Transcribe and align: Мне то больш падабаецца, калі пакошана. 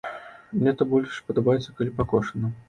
Мне 0.61 0.73
то 0.79 0.87
больш 0.93 1.19
падабаецца, 1.27 1.75
калі 1.83 1.95
пакошана. 2.01 2.53